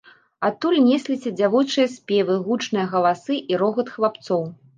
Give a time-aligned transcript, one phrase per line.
[0.47, 4.43] Адтуль несліся дзявочыя спевы, гучныя галасы і рогат хлапцоў.